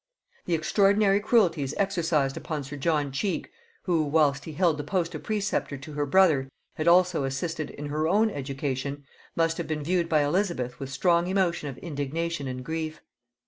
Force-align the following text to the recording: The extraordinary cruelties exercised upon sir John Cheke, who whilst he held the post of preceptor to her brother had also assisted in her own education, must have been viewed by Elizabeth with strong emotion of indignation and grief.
The 0.45 0.55
extraordinary 0.55 1.19
cruelties 1.19 1.75
exercised 1.77 2.35
upon 2.35 2.63
sir 2.63 2.75
John 2.75 3.11
Cheke, 3.11 3.51
who 3.83 4.03
whilst 4.03 4.45
he 4.45 4.53
held 4.53 4.79
the 4.79 4.83
post 4.83 5.13
of 5.13 5.21
preceptor 5.21 5.77
to 5.77 5.93
her 5.93 6.07
brother 6.07 6.49
had 6.73 6.87
also 6.87 7.23
assisted 7.23 7.69
in 7.69 7.85
her 7.85 8.07
own 8.07 8.31
education, 8.31 9.03
must 9.35 9.59
have 9.59 9.67
been 9.67 9.83
viewed 9.83 10.09
by 10.09 10.23
Elizabeth 10.23 10.79
with 10.79 10.89
strong 10.89 11.27
emotion 11.27 11.69
of 11.69 11.77
indignation 11.77 12.47
and 12.47 12.65
grief. 12.65 13.03